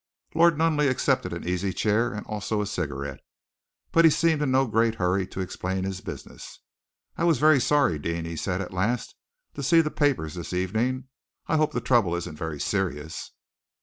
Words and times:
Lord 0.33 0.57
Nunneley 0.57 0.89
accepted 0.89 1.31
an 1.31 1.47
easy 1.47 1.71
chair 1.71 2.11
and 2.11 2.25
also 2.25 2.59
a 2.59 2.65
cigarette, 2.65 3.19
but 3.91 4.03
he 4.03 4.09
seemed 4.09 4.41
in 4.41 4.49
no 4.49 4.65
great 4.65 4.95
hurry 4.95 5.27
to 5.27 5.41
explain 5.41 5.83
his 5.83 6.01
business. 6.01 6.57
"I 7.17 7.23
was 7.23 7.37
very 7.37 7.61
sorry, 7.61 7.99
Deane," 7.99 8.25
he 8.25 8.35
said 8.35 8.61
at 8.61 8.73
last, 8.73 9.13
"to 9.53 9.61
see 9.61 9.79
the 9.79 9.91
papers 9.91 10.33
this 10.33 10.53
evening. 10.53 11.03
I 11.45 11.55
hope 11.57 11.71
the 11.71 11.81
trouble 11.81 12.15
isn't 12.15 12.35
very 12.35 12.59
serious." 12.59 13.29